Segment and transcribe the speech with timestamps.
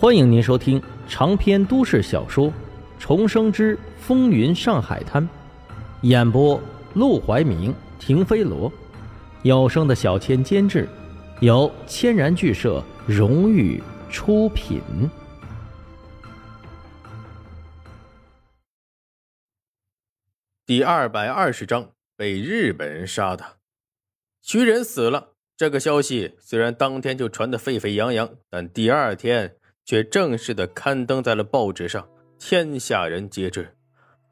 [0.00, 2.46] 欢迎您收听长篇都市小说
[2.98, 5.22] 《重生之风云上海滩》，
[6.00, 6.58] 演播：
[6.94, 8.72] 陆怀明、停飞罗，
[9.42, 10.88] 有声的小千监制，
[11.42, 14.80] 由千然剧社荣誉出品。
[20.64, 23.58] 第二百二十章被日本人杀的，
[24.40, 25.34] 徐仁死了。
[25.58, 29.56] 这个消息虽然当天就传得沸沸扬扬，但第二天。
[29.90, 32.08] 却正式的刊登在了报纸上，
[32.38, 33.74] 天下人皆知。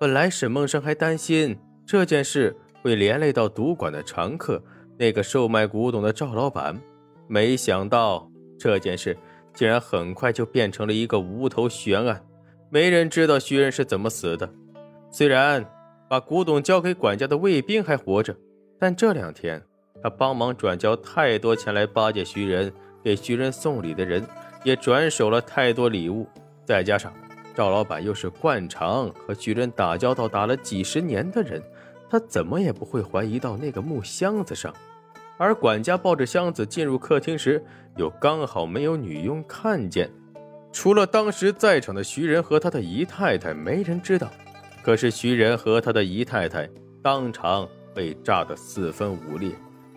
[0.00, 4.60] 本来沈梦生还担心这件事会连累到赌馆的常客，
[4.98, 6.76] 那个售卖古董的赵老板，
[7.28, 8.28] 没想到
[8.58, 9.16] 这件事
[9.52, 12.26] 竟然很快就变成了一个无头悬案。
[12.68, 14.52] 没人知道徐仁是怎么死的。
[15.08, 15.64] 虽然
[16.08, 18.36] 把古董交给管家的卫兵还活着，
[18.76, 19.62] 但这两天
[20.02, 22.72] 他帮忙转交太多前来巴结徐仁，
[23.04, 24.20] 给徐仁送礼的人。
[24.64, 26.26] 也转手了太多礼物，
[26.64, 27.12] 再加上
[27.54, 31.62] 赵老板又是惯常和巨人打交道打了几十年的人，
[32.10, 34.74] 他怎么也不会怀疑到那个木箱子上。
[35.36, 37.62] 而管家抱着箱子进入客厅时，
[37.96, 40.10] 又刚好没有女佣看见，
[40.72, 44.30] 除了当时在场的徐仁和他的姨太太，没人知道。
[44.82, 46.68] 可是徐仁和他的姨太太
[47.02, 49.50] 当场被炸得四分五裂，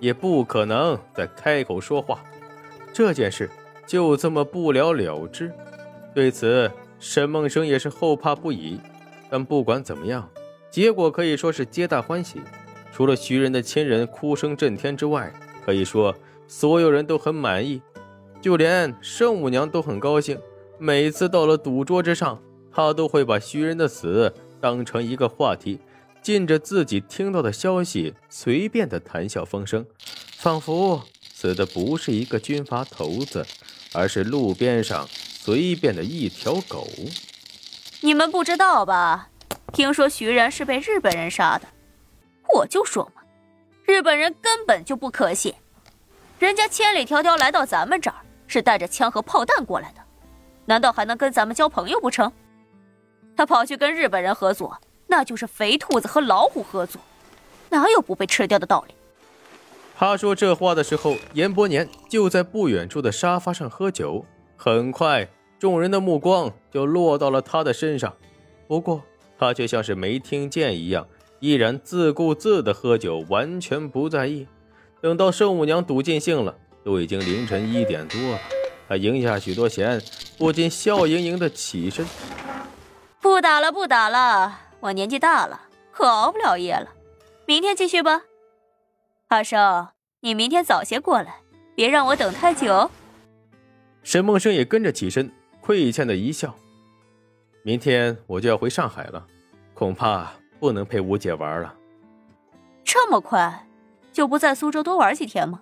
[0.00, 2.22] 也不可能再开口说话。
[2.92, 3.50] 这件事。
[3.86, 5.52] 就这么不了了之，
[6.14, 8.80] 对此沈梦生也是后怕不已。
[9.30, 10.30] 但不管怎么样，
[10.70, 12.40] 结果可以说是皆大欢喜。
[12.92, 15.32] 除了徐仁的亲人哭声震天之外，
[15.64, 16.14] 可以说
[16.46, 17.82] 所有人都很满意，
[18.40, 20.38] 就连圣母娘都很高兴。
[20.78, 22.40] 每次到了赌桌之上，
[22.72, 25.80] 她都会把徐仁的死当成一个话题，
[26.22, 29.84] 尽着自己听到的消息，随便的谈笑风生，
[30.36, 33.44] 仿佛死的不是一个军阀头子。
[33.94, 36.86] 而是路边上随便的一条狗。
[38.00, 39.28] 你们不知道吧？
[39.72, 41.66] 听说徐然是被日本人杀的，
[42.54, 43.22] 我就说嘛，
[43.84, 45.54] 日本人根本就不可信。
[46.38, 48.16] 人家千里迢迢来到咱们这儿，
[48.46, 50.00] 是带着枪和炮弹过来的，
[50.66, 52.30] 难道还能跟咱们交朋友不成？
[53.36, 57.00] 他跑去跟日本人合作，那就是肥兔子和老虎合作，
[57.70, 58.94] 哪有不被吃掉的道理？
[59.96, 64.24] 他说这话的时候，严伯年就在不远处的沙发上喝酒。
[64.56, 68.14] 很快，众人的目光就落到了他的身上，
[68.68, 69.02] 不过
[69.36, 71.08] 他却像是没听见一样，
[71.40, 74.46] 依然自顾自的喝酒，完全不在意。
[75.00, 78.38] 等到圣母娘赌尽兴了，都已经凌晨一点多了，
[78.88, 80.00] 他赢下许多钱，
[80.38, 82.06] 不禁笑盈盈的起身
[83.20, 86.90] ：“不打了，不打了，我年纪大了，可熬不了夜了，
[87.44, 88.22] 明天继续吧。”
[89.30, 89.88] 阿生，
[90.20, 91.40] 你明天早些过来，
[91.74, 92.90] 别让我等太久。
[94.02, 95.30] 沈梦生也跟着起身，
[95.60, 96.54] 亏欠的一笑。
[97.62, 99.26] 明天我就要回上海了，
[99.72, 100.30] 恐怕
[100.60, 101.74] 不能陪吴姐玩了。
[102.84, 103.66] 这么快，
[104.12, 105.60] 就不在苏州多玩几天吗？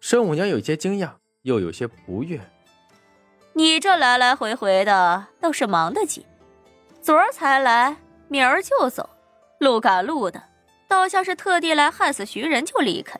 [0.00, 1.10] 沈五娘有些惊讶，
[1.42, 2.40] 又有些不悦。
[3.54, 6.24] 你这来来回回的，倒是忙得紧。
[7.00, 7.96] 昨儿才来，
[8.28, 9.10] 明儿就走，
[9.58, 10.42] 路赶路的。
[10.88, 13.18] 倒像是特地来害死徐仁就离开。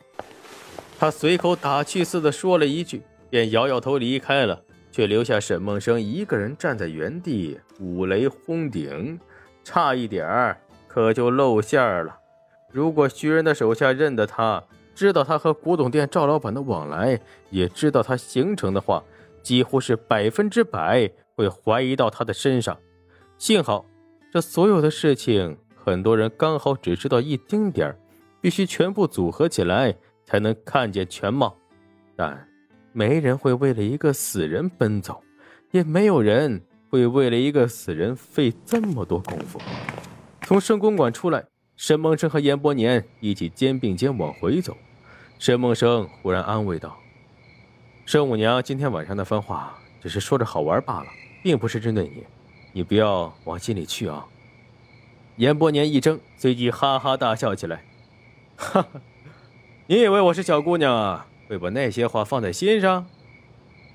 [1.03, 9.19] 他随口打趣似的说了一句，便摇摇头离开了，却留下沈梦生一个人站在原地，五雷轰顶，
[9.65, 12.17] 差一点儿可就露馅了。
[12.71, 14.63] 如果徐仁的手下认得他，
[14.95, 17.21] 知道他和古董店赵老板的往来，
[17.51, 19.03] 也知道他行程的话，
[19.43, 22.79] 几乎是百分之百会怀疑到他的身上。
[23.39, 23.85] 幸好，
[24.33, 25.59] 这所有的事情。
[25.75, 27.99] 很多人刚好只知道一丁点儿，
[28.41, 29.97] 必须全部组合起来
[30.33, 31.55] 才能看见全貌。
[32.17, 32.49] 但
[32.95, 35.23] 没人会为了一个死人奔走，
[35.73, 39.61] 也没有人会为了一个死人费这么多功夫。
[40.41, 41.45] 从圣公馆出来，
[41.77, 44.75] 沈梦生和严伯年一起肩并肩往回走。
[45.39, 46.97] 沈梦生忽然安慰道
[48.07, 51.07] ：“圣母娘今天晚上那番话只是说着好玩罢了，
[51.43, 52.25] 并不是针对你，
[52.73, 54.27] 你不要往心里去啊。”
[55.37, 57.85] 严伯年一怔，随即哈哈大笑起来
[58.57, 59.01] ：“哈哈，
[59.87, 61.27] 你以为我是小姑娘啊？
[61.49, 63.05] 会把那些话放在心上？”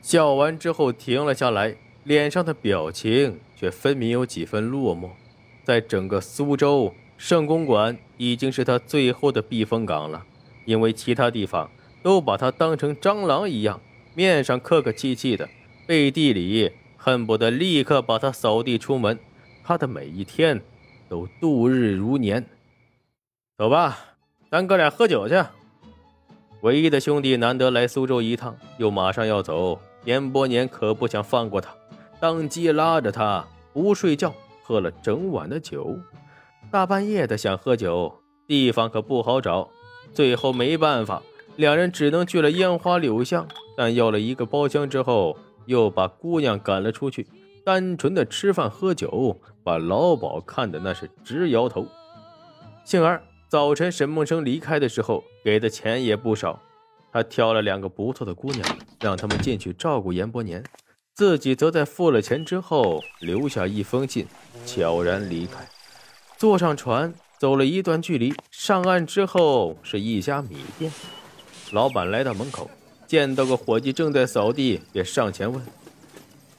[0.02, 5.10] 笑完之后停了下来，脸上的表情却分明有几分落寞。
[5.64, 10.26] 在整个苏州，圣公馆已经是他最后的避风港了，
[10.66, 11.70] 因为其他地方
[12.04, 13.80] 都把他当成蟑螂一样，
[14.14, 15.50] 面上客客气气的，
[15.86, 19.18] 背地里恨不得立刻把他扫地出门。
[19.64, 20.62] 他的每一天。
[21.10, 22.46] 都度日如年，
[23.58, 23.98] 走吧，
[24.52, 25.42] 咱哥俩喝酒去。
[26.62, 31.72] 唯一的兄弟难得来苏州一趟，又马上要走，严伯年可不想放过他，
[32.20, 34.34] 当即拉着他不睡觉，
[34.64, 35.98] 喝了整晚的酒。
[36.72, 38.12] 大半夜的想喝酒，
[38.48, 39.70] 地方可不好找。
[40.14, 41.22] 最后没办法，
[41.58, 43.48] 两人只能去了烟花柳巷。
[43.78, 45.38] 但要了一个包厢之后，
[45.68, 47.28] 又把姑娘赶了出去，
[47.64, 51.86] 单纯的吃饭喝酒，把老鸨看的那是直摇头。
[52.84, 56.62] 幸而早晨沈梦生离开的时候，给的钱也不少。
[57.14, 60.62] 他挑了两个不错的姑娘，让他们进去照顾严伯年，
[61.14, 64.28] 自己则在付了钱之后，留下一封信，
[64.66, 65.66] 悄然离开。
[66.36, 70.92] 坐上船，走了一段距离，上岸之后是一家米店。
[71.72, 72.70] 老板来到门口，
[73.08, 75.66] 见到个伙计正在扫地，便上前问：“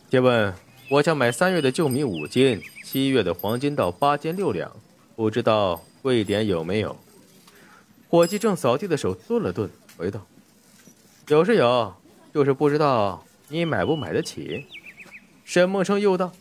[0.09, 0.55] 借问，
[0.91, 4.75] 我想买三月的旧米五斤，七月的黄金到八斤六两，
[5.15, 6.97] 不知道贵点有没有？”
[8.09, 9.69] 伙计正扫地的手顿了顿，
[9.99, 10.27] 回道。
[11.29, 11.95] 有是有，
[12.33, 14.65] 就是不知道你买不买得起。
[15.45, 16.33] 沈梦生又道：“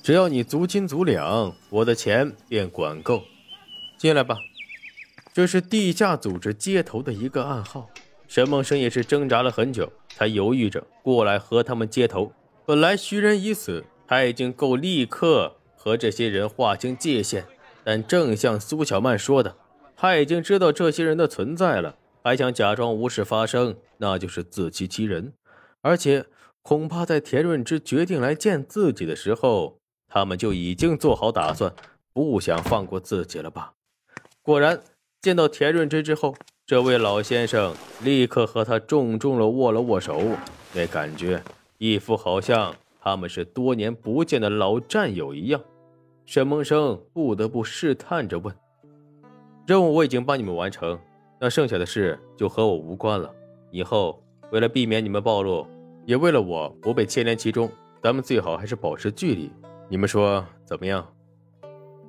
[0.00, 3.24] 只要你足斤足两，我的钱便管够。
[3.98, 4.38] 进来吧。”
[5.34, 7.90] 这是地下组织接头的一个暗号。
[8.28, 12.32] 沈梦生也是挣扎了很久，才犹豫着过来和他们接头。
[12.64, 17.44] 本来徐仁已死，他已经够立刻和这些人划清界限。
[17.86, 19.54] 但正像苏小曼说的，
[19.94, 21.94] 他已经知道这些人的存在了。
[22.20, 25.32] 还想假装无事发生，那就是自欺欺人。
[25.82, 26.26] 而且
[26.62, 29.78] 恐怕在田润之决定来见自己的时候，
[30.08, 31.72] 他们就已经做好打算，
[32.12, 33.74] 不想放过自己了吧？
[34.42, 34.82] 果然，
[35.22, 36.34] 见到田润之之后，
[36.66, 37.72] 这位老先生
[38.02, 40.20] 立刻和他重重的握了握手，
[40.74, 41.40] 那感觉
[41.78, 45.62] 一副好像他们是多年不见的老战友一样。
[46.26, 48.54] 沈梦生不得不试探着问
[49.66, 50.98] ：“任务我已经帮你们完成。”
[51.40, 53.32] 那剩下的事就和我无关了。
[53.70, 55.66] 以后为了避免你们暴露，
[56.04, 57.70] 也为了我不被牵连其中，
[58.02, 59.52] 咱们最好还是保持距离。
[59.88, 61.06] 你们说怎么样？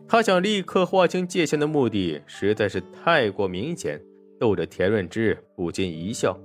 [0.08, 4.02] 他想立刻划清界限的目的实在是太过明显，
[4.40, 6.40] 逗着田润之不禁一笑。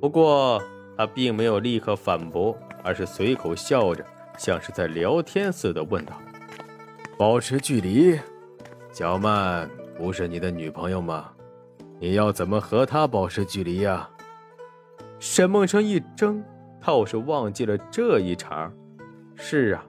[0.00, 0.60] 不过
[0.96, 4.02] 他并没有立刻反驳，而是随口笑着，
[4.38, 6.18] 像是在聊天似的问道
[7.22, 8.18] ：“保持距离？
[8.90, 11.30] 小曼不是你的女朋友吗？”
[12.00, 14.10] 你要怎么和她保持距离呀？
[15.20, 16.42] 沈梦生一怔，
[16.84, 18.72] 倒是忘记了这一茬。
[19.36, 19.84] 是啊，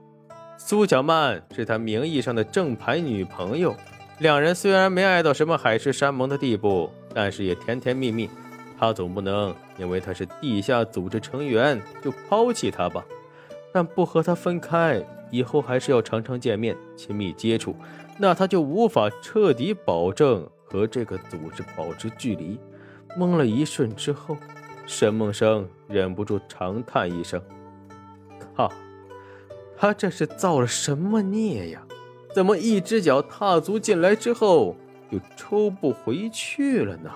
[0.59, 3.75] 苏小曼是他名义上的正牌女朋友，
[4.19, 8.29] 两人虽然没爱到什么海誓山盟的地步，但是也甜甜蜜蜜。
[8.77, 13.03] 他总不能因为他是地下组织成员就抛弃她吧？
[13.73, 15.03] 但不和他分开，
[15.33, 17.75] 以后还是要常常见面、亲密接触，
[18.19, 20.47] 那他就无法彻底保证。
[20.65, 22.59] 和这个组织保持距离，
[23.15, 24.35] 懵了一瞬之后，
[24.87, 27.39] 沈梦生忍不住长叹一声
[28.57, 28.71] ：“靠，
[29.77, 31.83] 他这是造了什么孽呀？
[32.33, 34.75] 怎么一只脚踏足进来之后
[35.11, 37.11] 就抽不回去了呢？”